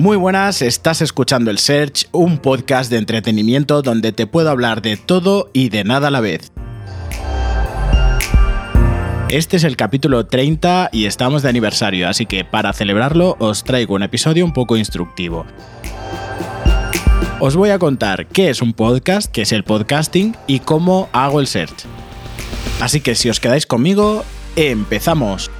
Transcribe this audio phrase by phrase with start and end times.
[0.00, 4.96] Muy buenas, estás escuchando el Search, un podcast de entretenimiento donde te puedo hablar de
[4.96, 6.52] todo y de nada a la vez.
[9.28, 13.94] Este es el capítulo 30 y estamos de aniversario, así que para celebrarlo os traigo
[13.94, 15.44] un episodio un poco instructivo.
[17.38, 21.40] Os voy a contar qué es un podcast, qué es el podcasting y cómo hago
[21.40, 21.84] el search.
[22.80, 24.24] Así que si os quedáis conmigo,
[24.56, 25.50] empezamos.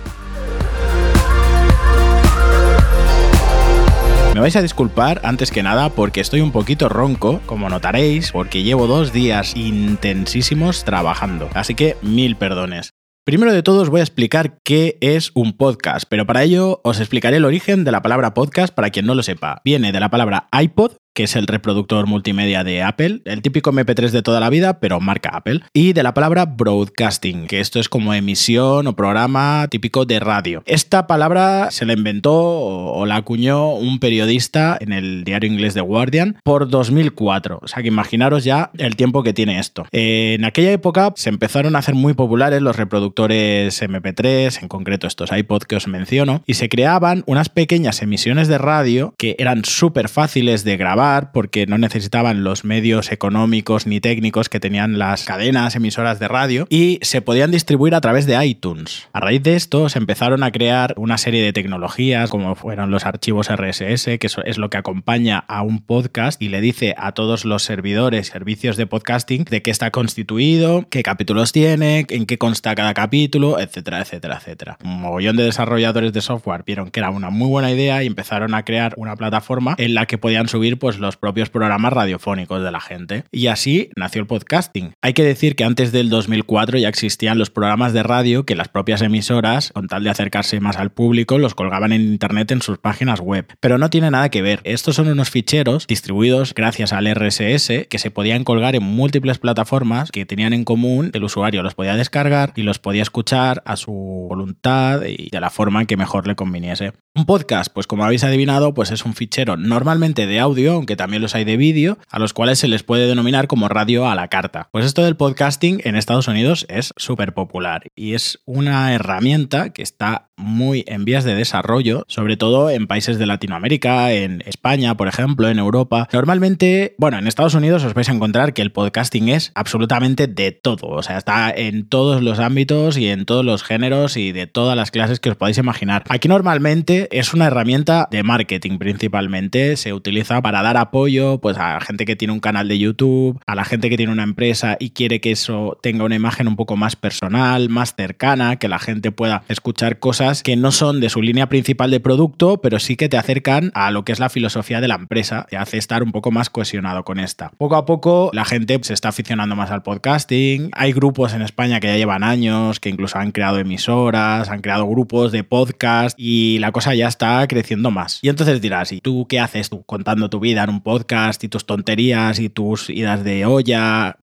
[4.41, 8.63] Me vais a disculpar antes que nada porque estoy un poquito ronco, como notaréis, porque
[8.63, 11.51] llevo dos días intensísimos trabajando.
[11.53, 12.89] Así que mil perdones.
[13.27, 17.01] Primero de todo os voy a explicar qué es un podcast, pero para ello os
[17.01, 19.61] explicaré el origen de la palabra podcast para quien no lo sepa.
[19.63, 24.11] Viene de la palabra iPod, que es el reproductor multimedia de Apple, el típico MP3
[24.11, 27.89] de toda la vida, pero marca Apple, y de la palabra broadcasting, que esto es
[27.89, 30.63] como emisión o programa típico de radio.
[30.67, 35.81] Esta palabra se la inventó o la acuñó un periodista en el diario inglés The
[35.81, 39.87] Guardian por 2004, o sea que imaginaros ya el tiempo que tiene esto.
[39.93, 45.33] En aquella época se empezaron a hacer muy populares los reproductores MP3, en concreto estos
[45.33, 50.09] iPod que os menciono, y se creaban unas pequeñas emisiones de radio que eran súper
[50.09, 55.75] fáciles de grabar porque no necesitaban los medios económicos ni técnicos que tenían las cadenas
[55.75, 59.09] emisoras de radio y se podían distribuir a través de iTunes.
[59.15, 63.07] A raíz de esto se empezaron a crear una serie de tecnologías como fueron los
[63.07, 67.47] archivos RSS, que es lo que acompaña a un podcast y le dice a todos
[67.47, 72.75] los servidores, servicios de podcasting de qué está constituido, qué capítulos tiene, en qué consta
[72.75, 74.77] cada capítulo, etcétera, etcétera, etcétera.
[74.85, 78.55] Un mogollón de desarrolladores de software vieron que era una muy buena idea y empezaron
[78.55, 82.65] a crear una plataforma en la que podían subir pues, pues, los propios programas radiofónicos
[82.65, 83.23] de la gente.
[83.31, 84.95] Y así nació el podcasting.
[85.01, 88.67] Hay que decir que antes del 2004 ya existían los programas de radio que las
[88.67, 92.79] propias emisoras, con tal de acercarse más al público, los colgaban en internet en sus
[92.79, 93.47] páginas web.
[93.61, 94.63] Pero no tiene nada que ver.
[94.65, 100.11] Estos son unos ficheros distribuidos gracias al RSS que se podían colgar en múltiples plataformas
[100.11, 101.13] que tenían en común.
[101.15, 105.51] El usuario los podía descargar y los podía escuchar a su voluntad y de la
[105.51, 106.95] forma en que mejor le conviniese.
[107.15, 111.21] Un podcast, pues como habéis adivinado, pues es un fichero normalmente de audio aunque también
[111.21, 114.29] los hay de vídeo, a los cuales se les puede denominar como radio a la
[114.29, 114.71] carta.
[114.73, 119.83] Pues esto del podcasting en Estados Unidos es súper popular y es una herramienta que
[119.83, 125.07] está muy en vías de desarrollo, sobre todo en países de Latinoamérica, en España, por
[125.07, 126.09] ejemplo, en Europa.
[126.15, 130.53] Normalmente, bueno, en Estados Unidos os vais a encontrar que el podcasting es absolutamente de
[130.53, 134.47] todo, o sea, está en todos los ámbitos y en todos los géneros y de
[134.47, 136.05] todas las clases que os podáis imaginar.
[136.09, 141.81] Aquí normalmente es una herramienta de marketing principalmente, se utiliza para dar apoyo pues, a
[141.81, 144.91] gente que tiene un canal de YouTube, a la gente que tiene una empresa y
[144.91, 149.13] quiere que eso tenga una imagen un poco más personal, más cercana, que la gente
[149.13, 153.09] pueda escuchar cosas que no son de su línea principal de producto, pero sí que
[153.09, 156.13] te acercan a lo que es la filosofía de la empresa, te hace estar un
[156.13, 157.51] poco más cohesionado con esta.
[157.59, 161.81] Poco a poco la gente se está aficionando más al podcasting, hay grupos en España
[161.81, 166.59] que ya llevan años, que incluso han creado emisoras, han creado grupos de podcast y
[166.59, 168.19] la cosa ya está creciendo más.
[168.23, 170.60] Y entonces dirás, ¿y tú qué haces tú contando tu vida?
[170.69, 174.19] Un podcast y tus tonterías y tus idas de olla.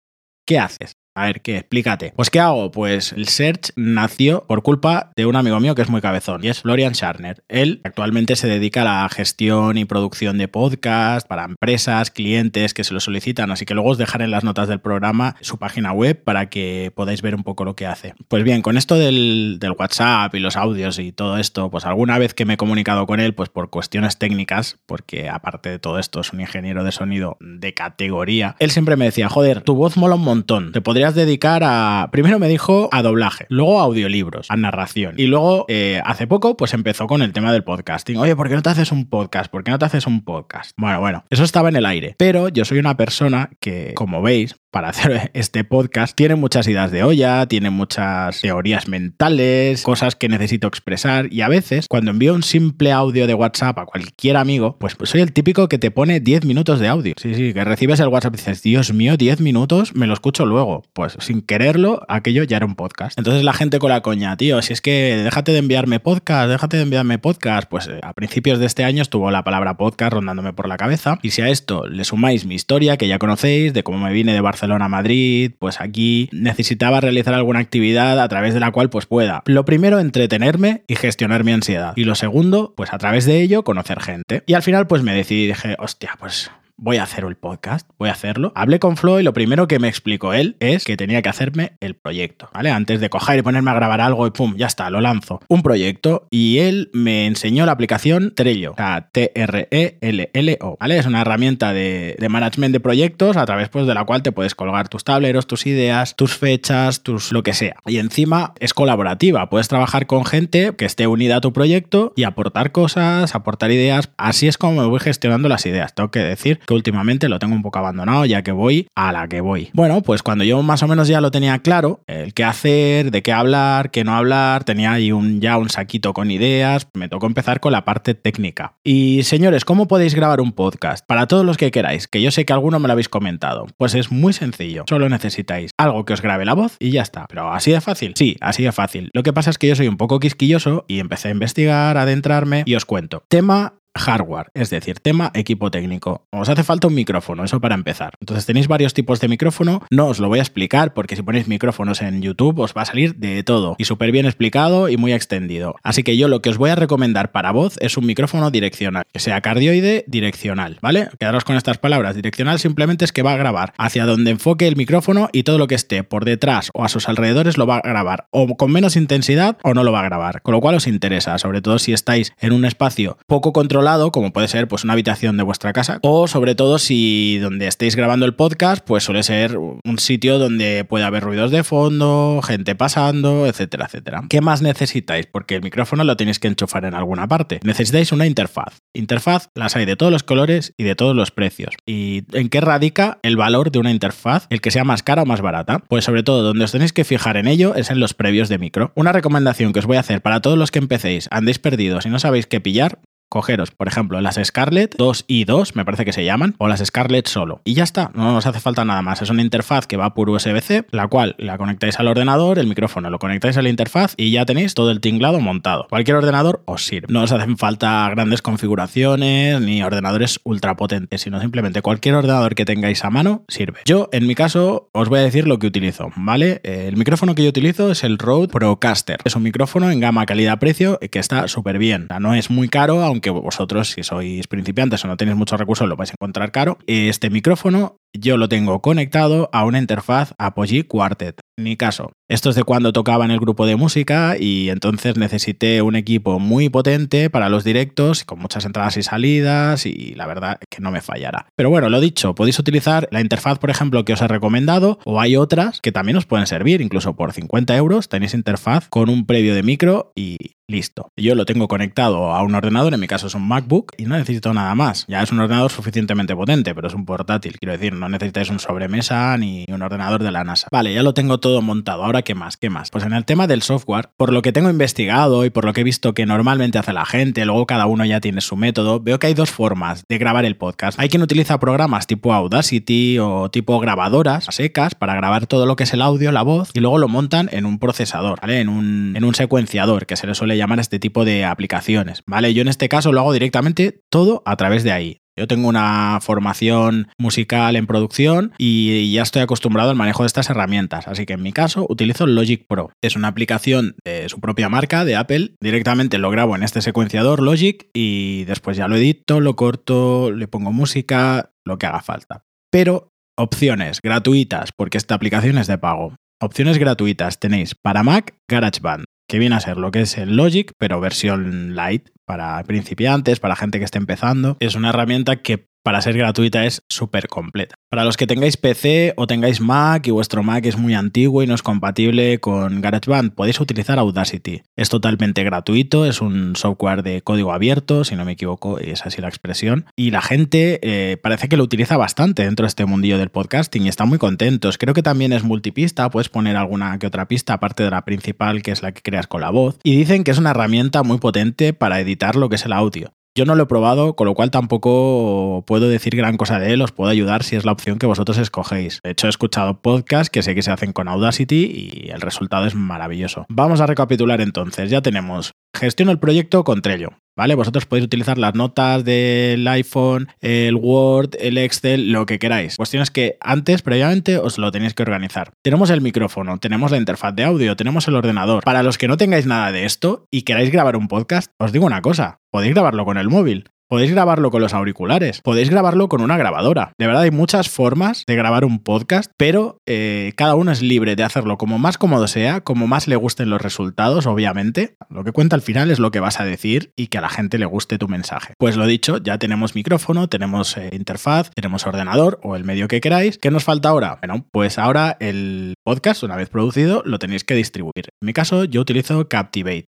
[0.47, 0.97] ¿Qué haces?
[1.17, 1.59] A ver, ¿qué?
[1.59, 2.13] Explícate.
[2.17, 2.73] Pues, ¿qué hago?
[2.73, 6.49] Pues el Search nació por culpa de un amigo mío que es muy cabezón y
[6.49, 7.45] es Florian Scharner.
[7.49, 12.83] Él actualmente se dedica a la gestión y producción de podcast para empresas, clientes que
[12.83, 15.93] se lo solicitan, así que luego os dejaré en las notas del programa su página
[15.93, 18.15] web para que podáis ver un poco lo que hace.
[18.27, 22.19] Pues bien, con esto del, del WhatsApp y los audios y todo esto, pues alguna
[22.19, 26.01] vez que me he comunicado con él, pues por cuestiones técnicas, porque aparte de todo
[26.01, 29.97] esto es un ingeniero de sonido de categoría, él siempre me decía, joder, tu voz
[29.97, 32.09] mola un montón, te podría dedicar a.
[32.11, 35.15] Primero me dijo a doblaje, luego a audiolibros, a narración.
[35.19, 38.17] Y luego, eh, hace poco, pues empezó con el tema del podcasting.
[38.17, 39.51] Oye, ¿por qué no te haces un podcast?
[39.51, 40.71] ¿Por qué no te haces un podcast?
[40.77, 42.15] Bueno, bueno, eso estaba en el aire.
[42.19, 46.91] Pero yo soy una persona que, como veis, para hacer este podcast, tiene muchas ideas
[46.91, 52.35] de olla, tiene muchas teorías mentales, cosas que necesito expresar y a veces cuando envío
[52.35, 56.19] un simple audio de WhatsApp a cualquier amigo, pues, soy el típico que te pone
[56.19, 57.15] 10 minutos de audio.
[57.17, 60.44] Sí, sí, que recibes el WhatsApp y dices, Dios mío, 10 minutos, me lo escucho
[60.44, 60.82] luego.
[60.93, 63.17] Pues sin quererlo, aquello ya era un podcast.
[63.17, 66.79] Entonces la gente con la coña, tío, si es que déjate de enviarme podcast, déjate
[66.79, 70.53] de enviarme podcast, pues eh, a principios de este año estuvo la palabra podcast rondándome
[70.53, 73.85] por la cabeza y si a esto le sumáis mi historia que ya conocéis de
[73.85, 78.55] cómo me vine de Barcelona Barcelona, Madrid, pues aquí necesitaba realizar alguna actividad a través
[78.55, 81.93] de la cual pues pueda, lo primero, entretenerme y gestionar mi ansiedad.
[81.96, 84.43] Y lo segundo, pues a través de ello conocer gente.
[84.46, 88.09] Y al final pues me decidí dije, hostia, pues voy a hacer el podcast, voy
[88.09, 88.53] a hacerlo.
[88.55, 91.76] Hablé con Flo y lo primero que me explicó él es que tenía que hacerme
[91.81, 92.71] el proyecto, ¿vale?
[92.71, 95.41] Antes de coger y ponerme a grabar algo y pum, ya está, lo lanzo.
[95.49, 100.99] Un proyecto y él me enseñó la aplicación Trello, o sea, T-R-E-L-L-O, ¿vale?
[100.99, 104.32] Es una herramienta de, de, management de proyectos a través pues, de la cual te
[104.32, 107.76] puedes colgar tus tableros, tus ideas, tus fechas, tus lo que sea.
[107.87, 112.25] Y encima es colaborativa, puedes trabajar con gente que esté unida a tu proyecto y
[112.25, 114.11] aportar cosas, aportar ideas.
[114.17, 115.94] Así es como me voy gestionando las ideas.
[115.94, 119.28] Tengo que decir que últimamente lo tengo un poco abandonado ya que voy a la
[119.28, 119.70] que voy.
[119.72, 123.22] Bueno, pues cuando yo más o menos ya lo tenía claro, el qué hacer, de
[123.22, 127.26] qué hablar, qué no hablar, tenía ahí un, ya un saquito con ideas, me tocó
[127.26, 128.75] empezar con la parte técnica.
[128.84, 131.05] Y señores, ¿cómo podéis grabar un podcast?
[131.06, 133.66] Para todos los que queráis, que yo sé que alguno me lo habéis comentado.
[133.76, 137.26] Pues es muy sencillo, solo necesitáis algo que os grabe la voz y ya está.
[137.28, 139.11] Pero así de fácil, sí, así de fácil.
[139.12, 142.02] Lo que pasa es que yo soy un poco quisquilloso y empecé a investigar, a
[142.02, 143.25] adentrarme y os cuento.
[143.28, 146.26] Tema hardware, es decir, tema equipo técnico.
[146.31, 148.14] Os hace falta un micrófono, eso para empezar.
[148.20, 151.49] Entonces tenéis varios tipos de micrófono, no os lo voy a explicar porque si ponéis
[151.49, 155.12] micrófonos en YouTube os va a salir de todo y súper bien explicado y muy
[155.12, 155.76] extendido.
[155.82, 159.05] Así que yo lo que os voy a recomendar para voz es un micrófono direccional,
[159.12, 161.08] que sea cardioide direccional, ¿vale?
[161.19, 162.17] Quedaros con estas palabras.
[162.17, 165.67] Direccional simplemente es que va a grabar hacia donde enfoque el micrófono y todo lo
[165.67, 168.97] que esté por detrás o a sus alrededores lo va a grabar o con menos
[168.97, 171.93] intensidad o no lo va a grabar, con lo cual os interesa, sobre todo si
[171.93, 175.99] estáis en un espacio poco controlado como puede ser pues una habitación de vuestra casa,
[176.03, 180.87] o sobre todo si donde estéis grabando el podcast, pues suele ser un sitio donde
[180.89, 184.23] puede haber ruidos de fondo, gente pasando, etcétera, etcétera.
[184.31, 185.27] ¿Qué más necesitáis?
[185.27, 187.61] Porque el micrófono lo tenéis que enchufar en alguna parte.
[187.63, 188.79] Necesitáis una interfaz.
[188.95, 191.75] Interfaz las hay de todos los colores y de todos los precios.
[191.87, 194.47] ¿Y en qué radica el valor de una interfaz?
[194.49, 195.81] El que sea más cara o más barata.
[195.89, 198.57] Pues sobre todo donde os tenéis que fijar en ello es en los previos de
[198.57, 198.93] micro.
[198.95, 202.09] Una recomendación que os voy a hacer para todos los que empecéis, andéis perdidos y
[202.09, 202.99] no sabéis qué pillar,
[203.35, 206.79] cogeros, por ejemplo, las Scarlett 2 y 2, me parece que se llaman, o las
[206.85, 207.63] Scarlett solo.
[207.65, 209.23] Y ya está, no os hace falta nada más.
[209.23, 213.11] Es una interfaz que va por USB-C, la cual la conectáis al ordenador, el micrófono
[213.11, 215.89] lo conectáis a la interfaz y ya tenéis todo el tinglado montado.
[215.91, 217.09] Cualquier ordenador os sirve.
[217.11, 222.65] No os hacen falta grandes configuraciones ni ordenadores ultra potentes, sino simplemente cualquier ordenador que
[222.65, 223.81] tengáis a mano sirve.
[223.85, 226.61] Yo, en mi caso, os voy a decir lo que utilizo, ¿vale?
[226.63, 229.19] El micrófono que yo utilizo es el Rode Procaster.
[229.25, 232.07] Es un micrófono en gama calidad-precio que está súper bien.
[232.21, 235.88] no es muy caro, aunque que vosotros, si sois principiantes o no tenéis muchos recursos,
[235.88, 236.76] lo vais a encontrar caro.
[236.87, 241.41] Este micrófono yo lo tengo conectado a una interfaz Apogee Quartet.
[241.56, 245.17] En mi caso, esto es de cuando tocaba en el grupo de música y entonces
[245.17, 250.26] necesité un equipo muy potente para los directos, con muchas entradas y salidas y la
[250.26, 251.47] verdad que no me fallará.
[251.56, 255.21] Pero bueno, lo dicho, podéis utilizar la interfaz, por ejemplo, que os he recomendado o
[255.21, 259.26] hay otras que también os pueden servir, incluso por 50 euros tenéis interfaz con un
[259.26, 260.37] previo de micro y
[260.69, 261.11] listo.
[261.16, 264.16] Yo lo tengo conectado a un ordenador, en mi caso es un MacBook y no
[264.16, 265.06] necesito nada más.
[265.08, 268.58] Ya es un ordenador suficientemente potente, pero es un portátil, quiero decir, no necesitáis un
[268.58, 270.69] sobremesa ni un ordenador de la NASA.
[270.70, 272.05] Vale, ya lo tengo todo montado.
[272.05, 272.56] Ahora, ¿qué más?
[272.56, 272.90] ¿Qué más?
[272.90, 275.82] Pues en el tema del software, por lo que tengo investigado y por lo que
[275.82, 279.19] he visto que normalmente hace la gente, luego cada uno ya tiene su método, veo
[279.19, 280.99] que hay dos formas de grabar el podcast.
[280.99, 285.84] Hay quien utiliza programas tipo Audacity o tipo grabadoras secas para grabar todo lo que
[285.84, 288.61] es el audio, la voz, y luego lo montan en un procesador, ¿vale?
[288.61, 292.55] En un, en un secuenciador, que se le llamar a este tipo de aplicaciones, ¿vale?
[292.55, 295.19] Yo en este caso lo hago directamente todo a través de ahí.
[295.37, 300.49] Yo tengo una formación musical en producción y ya estoy acostumbrado al manejo de estas
[300.49, 302.93] herramientas, así que en mi caso utilizo Logic Pro.
[303.02, 305.57] Es una aplicación de su propia marca, de Apple.
[305.61, 310.47] Directamente lo grabo en este secuenciador Logic y después ya lo edito, lo corto, le
[310.47, 312.45] pongo música, lo que haga falta.
[312.71, 316.14] Pero opciones gratuitas, porque esta aplicación es de pago.
[316.40, 320.73] Opciones gratuitas tenéis para Mac GarageBand, que viene a ser lo que es el Logic,
[320.78, 324.57] pero versión light para principiantes, para gente que esté empezando.
[324.61, 327.76] Es una herramienta que para ser gratuita es súper completa.
[327.91, 331.47] Para los que tengáis PC o tengáis Mac y vuestro Mac es muy antiguo y
[331.47, 334.62] no es compatible con GarageBand, podéis utilizar Audacity.
[334.76, 339.21] Es totalmente gratuito, es un software de código abierto, si no me equivoco, es así
[339.21, 339.85] la expresión.
[339.95, 343.85] Y la gente eh, parece que lo utiliza bastante dentro de este mundillo del podcasting
[343.85, 344.79] y están muy contentos.
[344.79, 348.62] Creo que también es multipista, puedes poner alguna que otra pista aparte de la principal,
[348.62, 349.79] que es la que creas con la voz.
[349.83, 353.12] Y dicen que es una herramienta muy potente para editar lo que es el audio.
[353.37, 356.83] Yo no lo he probado, con lo cual tampoco puedo decir gran cosa de él,
[356.83, 359.00] os puedo ayudar si es la opción que vosotros escogéis.
[359.03, 362.64] De hecho, he escuchado podcasts que sé que se hacen con Audacity y el resultado
[362.64, 363.45] es maravilloso.
[363.49, 367.09] Vamos a recapitular entonces, ya tenemos gestiono el proyecto con Trello.
[367.37, 367.55] ¿Vale?
[367.57, 372.76] Vosotros podéis utilizar las notas del iPhone, el Word, el Excel, lo que queráis.
[372.76, 375.53] Cuestión es que antes, previamente, os lo tenéis que organizar.
[375.62, 378.62] Tenemos el micrófono, tenemos la interfaz de audio, tenemos el ordenador.
[378.62, 381.87] Para los que no tengáis nada de esto y queráis grabar un podcast, os digo
[381.87, 386.21] una cosa, podéis grabarlo con el móvil podéis grabarlo con los auriculares, podéis grabarlo con
[386.21, 386.95] una grabadora.
[386.99, 391.15] De verdad hay muchas formas de grabar un podcast, pero eh, cada uno es libre
[391.15, 394.97] de hacerlo como más cómodo sea, como más le gusten los resultados, obviamente.
[395.11, 397.29] Lo que cuenta al final es lo que vas a decir y que a la
[397.29, 398.55] gente le guste tu mensaje.
[398.59, 403.01] Pues lo dicho, ya tenemos micrófono, tenemos eh, interfaz, tenemos ordenador o el medio que
[403.01, 403.39] queráis.
[403.39, 404.19] ¿Qué nos falta ahora?
[404.21, 408.09] Bueno, pues ahora el podcast, una vez producido, lo tenéis que distribuir.
[408.21, 409.87] En mi caso, yo utilizo Captivate.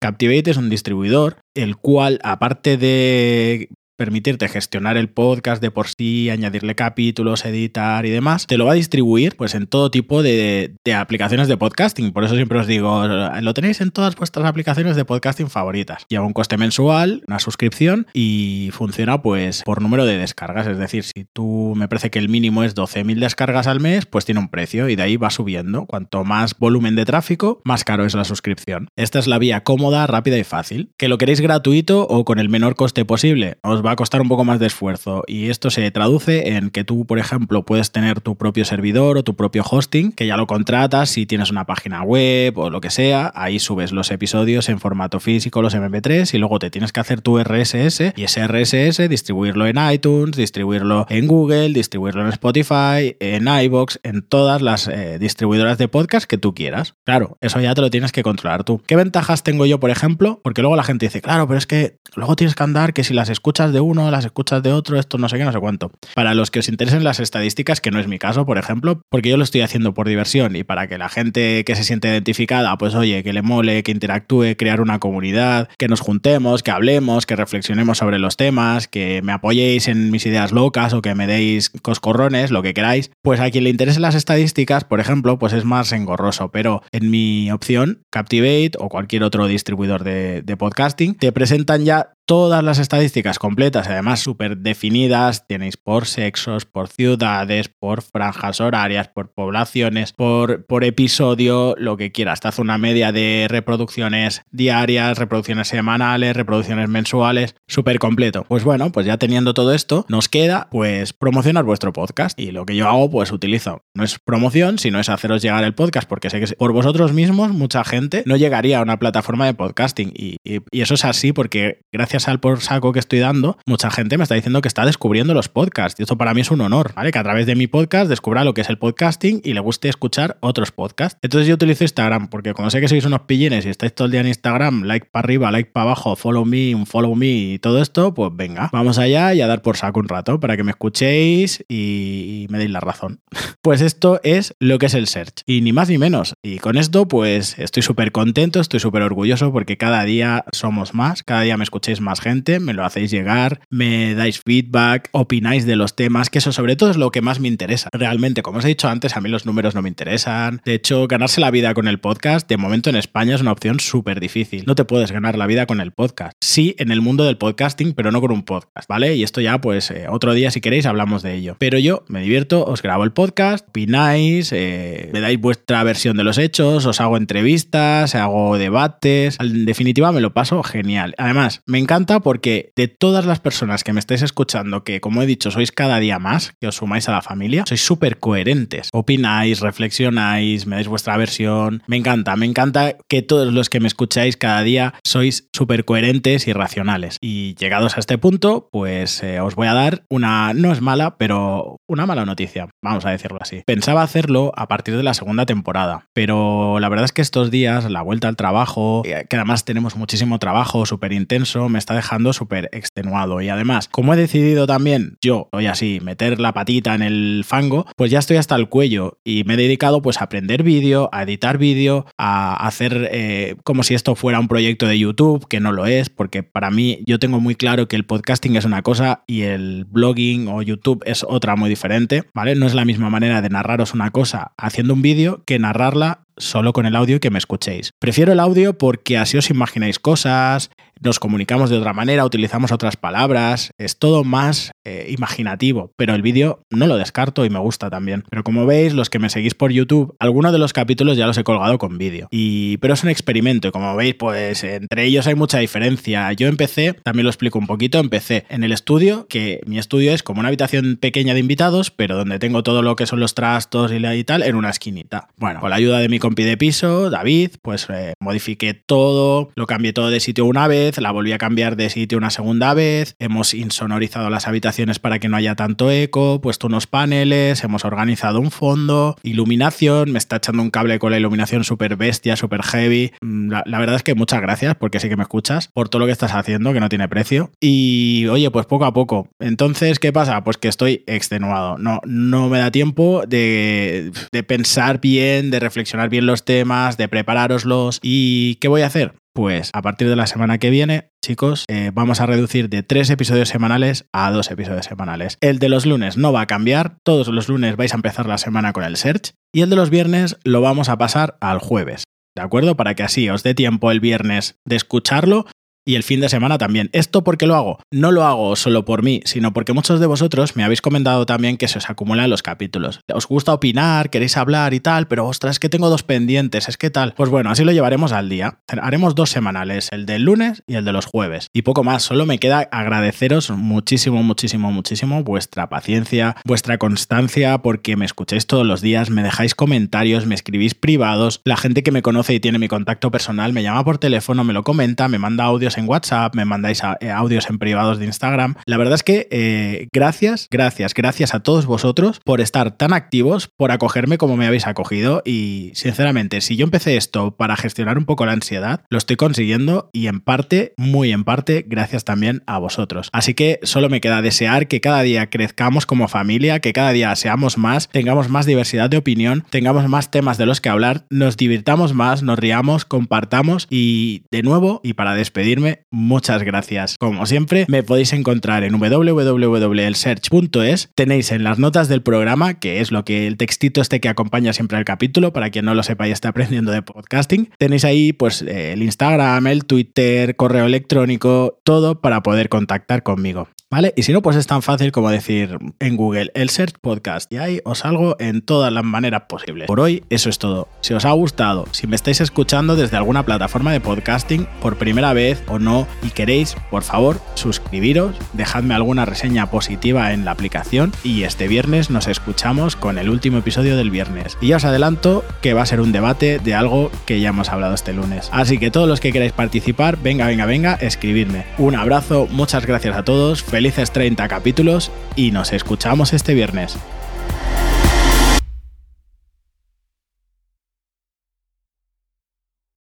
[0.00, 3.68] Captivate es un distribuidor el cual, aparte de
[4.00, 8.72] permitirte gestionar el podcast de por sí, añadirle capítulos, editar y demás, te lo va
[8.72, 12.10] a distribuir pues en todo tipo de, aplicaciones de podcasting.
[12.12, 16.06] Por eso siempre os digo, lo tenéis en todas vuestras aplicaciones de podcasting favoritas.
[16.08, 20.66] Lleva un coste mensual, una suscripción y funciona pues por número de descargas.
[20.66, 24.24] Es decir, si tú me parece que el mínimo es 12.000 descargas al mes, pues
[24.24, 25.84] tiene un precio y de ahí va subiendo.
[25.84, 28.88] Cuanto más volumen de tráfico, más caro es la suscripción.
[28.96, 30.94] Esta es la vía cómoda, rápida y fácil.
[30.96, 34.28] Que lo queréis gratuito o con el menor coste posible, os va a costar un
[34.28, 35.24] poco más de esfuerzo.
[35.26, 39.24] Y esto se traduce en que tú, por ejemplo, puedes tener tu propio servidor o
[39.24, 42.90] tu propio hosting, que ya lo contratas si tienes una página web o lo que
[42.90, 43.32] sea.
[43.34, 47.20] Ahí subes los episodios en formato físico, los MP3, y luego te tienes que hacer
[47.20, 53.48] tu RSS y ese RSS distribuirlo en iTunes, distribuirlo en Google, distribuirlo en Spotify, en
[53.48, 56.94] iBox, en todas las eh, distribuidoras de podcast que tú quieras.
[57.04, 58.82] Claro, eso ya te lo tienes que controlar tú.
[58.86, 60.40] ¿Qué ventajas tengo yo, por ejemplo?
[60.42, 63.14] Porque luego la gente dice, claro, pero es que luego tienes que andar que si
[63.14, 65.90] las escuchas de uno, las escuchas de otro, esto no sé qué, no sé cuánto.
[66.14, 69.30] Para los que os interesen las estadísticas, que no es mi caso, por ejemplo, porque
[69.30, 72.76] yo lo estoy haciendo por diversión y para que la gente que se siente identificada,
[72.78, 77.26] pues oye, que le mole, que interactúe, crear una comunidad, que nos juntemos, que hablemos,
[77.26, 81.26] que reflexionemos sobre los temas, que me apoyéis en mis ideas locas o que me
[81.26, 85.52] deis coscorrones, lo que queráis, pues a quien le interesen las estadísticas, por ejemplo, pues
[85.52, 91.14] es más engorroso, pero en mi opción, Captivate o cualquier otro distribuidor de, de podcasting,
[91.14, 97.68] te presentan ya todas las estadísticas completas, además súper definidas, tenéis por sexos, por ciudades,
[97.68, 102.38] por franjas horarias, por poblaciones, por, por episodio, lo que quieras.
[102.38, 108.44] Te hace una media de reproducciones diarias, reproducciones semanales, reproducciones mensuales, súper completo.
[108.46, 112.38] Pues bueno, pues ya teniendo todo esto, nos queda pues promocionar vuestro podcast.
[112.38, 113.82] Y lo que yo hago, pues utilizo.
[113.92, 117.50] No es promoción, sino es haceros llegar el podcast, porque sé que por vosotros mismos
[117.50, 120.12] mucha gente no llegaría a una plataforma de podcasting.
[120.14, 124.16] y, y eso es así porque gracias al por saco que estoy dando, mucha gente
[124.16, 125.98] me está diciendo que está descubriendo los podcasts.
[125.98, 127.12] Y esto para mí es un honor, ¿vale?
[127.12, 129.88] Que a través de mi podcast descubra lo que es el podcasting y le guste
[129.88, 131.18] escuchar otros podcasts.
[131.22, 134.12] Entonces yo utilizo Instagram, porque cuando sé que sois unos pillines y estáis todo el
[134.12, 137.58] día en Instagram, like para arriba, like para abajo, follow me, un follow me y
[137.58, 140.64] todo esto, pues venga, vamos allá y a dar por saco un rato para que
[140.64, 143.20] me escuchéis y, me deis la razón.
[143.62, 145.42] pues esto es lo que es el search.
[145.46, 146.34] Y ni más ni menos.
[146.42, 151.22] Y con esto, pues estoy súper contento, estoy súper orgulloso porque cada día somos más,
[151.22, 155.64] cada día me escuchéis más más gente, me lo hacéis llegar, me dais feedback, opináis
[155.64, 157.88] de los temas, que eso sobre todo es lo que más me interesa.
[157.92, 160.60] Realmente, como os he dicho antes, a mí los números no me interesan.
[160.64, 163.78] De hecho, ganarse la vida con el podcast, de momento en España es una opción
[163.78, 164.64] súper difícil.
[164.66, 166.32] No te puedes ganar la vida con el podcast.
[166.40, 169.14] Sí, en el mundo del podcasting, pero no con un podcast, ¿vale?
[169.14, 171.54] Y esto ya, pues, eh, otro día, si queréis, hablamos de ello.
[171.60, 176.24] Pero yo me divierto, os grabo el podcast, opináis, eh, me dais vuestra versión de
[176.24, 179.36] los hechos, os hago entrevistas, hago debates.
[179.38, 181.14] En definitiva, me lo paso genial.
[181.18, 185.26] Además, me encanta porque de todas las personas que me estáis escuchando, que como he
[185.26, 188.88] dicho, sois cada día más, que os sumáis a la familia, sois súper coherentes.
[188.92, 191.82] Opináis, reflexionáis, me dais vuestra versión.
[191.86, 196.46] Me encanta, me encanta que todos los que me escucháis cada día sois súper coherentes
[196.48, 197.16] y racionales.
[197.20, 201.16] Y llegados a este punto, pues eh, os voy a dar una, no es mala,
[201.16, 203.62] pero una mala noticia, vamos a decirlo así.
[203.66, 207.90] Pensaba hacerlo a partir de la segunda temporada, pero la verdad es que estos días,
[207.90, 212.32] la vuelta al trabajo, eh, que además tenemos muchísimo trabajo súper intenso, me está dejando
[212.32, 213.40] súper extenuado.
[213.40, 217.86] Y además, como he decidido también yo, hoy así, meter la patita en el fango,
[217.96, 221.24] pues ya estoy hasta el cuello y me he dedicado pues a aprender vídeo, a
[221.24, 225.72] editar vídeo, a hacer eh, como si esto fuera un proyecto de YouTube, que no
[225.72, 229.24] lo es, porque para mí yo tengo muy claro que el podcasting es una cosa
[229.26, 232.54] y el blogging o YouTube es otra muy diferente, ¿vale?
[232.54, 236.72] No es la misma manera de narraros una cosa haciendo un vídeo que narrarla solo
[236.72, 237.92] con el audio y que me escuchéis.
[237.98, 240.70] Prefiero el audio porque así os imagináis cosas,
[241.00, 246.22] nos comunicamos de otra manera, utilizamos otras palabras, es todo más eh, imaginativo, pero el
[246.22, 248.24] vídeo no lo descarto y me gusta también.
[248.30, 251.38] Pero como veis, los que me seguís por YouTube, algunos de los capítulos ya los
[251.38, 252.28] he colgado con vídeo.
[252.30, 256.32] Y, pero es un experimento y como veis, pues entre ellos hay mucha diferencia.
[256.32, 260.22] Yo empecé, también lo explico un poquito, empecé en el estudio, que mi estudio es
[260.22, 263.92] como una habitación pequeña de invitados, pero donde tengo todo lo que son los trastos
[263.92, 265.28] y, tal, en una esquinita.
[265.36, 269.66] Bueno, con la ayuda de mi compi de piso, David, pues eh, modifiqué todo, lo
[269.66, 273.14] cambié todo de sitio una vez, la volví a cambiar de sitio una segunda vez,
[273.18, 278.40] hemos insonorizado las habitaciones para que no haya tanto eco, puesto unos paneles, hemos organizado
[278.40, 283.12] un fondo, iluminación, me está echando un cable con la iluminación súper bestia, súper heavy.
[283.20, 286.00] Mm, la, la, verdad es que muchas gracias, porque sí que me escuchas, por todo
[286.00, 287.50] lo que estás haciendo, que no tiene precio.
[287.60, 289.28] Y oye, pues poco a poco.
[289.38, 290.42] Entonces, ¿qué pasa?
[290.44, 291.78] Pues que estoy extenuado.
[291.78, 297.08] No, no me da tiempo de, de pensar bien, de reflexionar bien los temas, de
[297.08, 298.00] preparároslos.
[298.02, 299.19] ¿Y qué voy a hacer?
[299.32, 303.10] Pues a partir de la semana que viene, chicos, eh, vamos a reducir de tres
[303.10, 305.38] episodios semanales a dos episodios semanales.
[305.40, 308.38] El de los lunes no va a cambiar, todos los lunes vais a empezar la
[308.38, 312.04] semana con el search y el de los viernes lo vamos a pasar al jueves.
[312.36, 312.76] ¿De acuerdo?
[312.76, 315.46] Para que así os dé tiempo el viernes de escucharlo
[315.90, 316.88] y el fin de semana también.
[316.92, 317.80] ¿Esto por qué lo hago?
[317.90, 321.56] No lo hago solo por mí, sino porque muchos de vosotros me habéis comentado también
[321.56, 323.00] que se os acumulan los capítulos.
[323.12, 326.76] Os gusta opinar, queréis hablar y tal, pero ostras, es que tengo dos pendientes, es
[326.76, 327.12] que tal.
[327.16, 328.60] Pues bueno, así lo llevaremos al día.
[328.68, 331.48] Haremos dos semanales, el del lunes y el de los jueves.
[331.52, 337.96] Y poco más, solo me queda agradeceros muchísimo, muchísimo, muchísimo vuestra paciencia, vuestra constancia, porque
[337.96, 342.02] me escucháis todos los días, me dejáis comentarios, me escribís privados, la gente que me
[342.02, 345.44] conoce y tiene mi contacto personal me llama por teléfono, me lo comenta, me manda
[345.44, 348.54] audios WhatsApp, me mandáis eh, audios en privados de Instagram.
[348.66, 353.48] La verdad es que eh, gracias, gracias, gracias a todos vosotros por estar tan activos,
[353.48, 358.04] por acogerme como me habéis acogido y sinceramente, si yo empecé esto para gestionar un
[358.04, 362.58] poco la ansiedad, lo estoy consiguiendo y en parte, muy en parte, gracias también a
[362.58, 363.08] vosotros.
[363.12, 367.14] Así que solo me queda desear que cada día crezcamos como familia, que cada día
[367.16, 371.36] seamos más, tengamos más diversidad de opinión, tengamos más temas de los que hablar, nos
[371.36, 375.59] divirtamos más, nos riamos, compartamos y de nuevo, y para despedirme,
[375.90, 376.96] muchas gracias.
[376.98, 380.90] Como siempre, me podéis encontrar en www.elsearch.es.
[380.94, 384.52] Tenéis en las notas del programa, que es lo que el textito este que acompaña
[384.52, 387.50] siempre al capítulo, para quien no lo sepa y esté aprendiendo de podcasting.
[387.58, 393.48] Tenéis ahí pues el Instagram, el Twitter, correo electrónico, todo para poder contactar conmigo.
[393.72, 393.94] ¿Vale?
[393.96, 397.36] Y si no, pues es tan fácil como decir en Google el Search Podcast y
[397.36, 399.68] ahí os salgo en todas las maneras posibles.
[399.68, 400.66] Por hoy, eso es todo.
[400.80, 405.12] Si os ha gustado, si me estáis escuchando desde alguna plataforma de podcasting por primera
[405.12, 410.90] vez o no y queréis, por favor, suscribiros, dejadme alguna reseña positiva en la aplicación
[411.04, 414.36] y este viernes nos escuchamos con el último episodio del viernes.
[414.40, 417.50] Y ya os adelanto que va a ser un debate de algo que ya hemos
[417.50, 418.30] hablado este lunes.
[418.32, 421.44] Así que todos los que queráis participar, venga, venga, venga, escribidme.
[421.56, 426.78] Un abrazo, muchas gracias a todos felices 30 capítulos y nos escuchamos este viernes.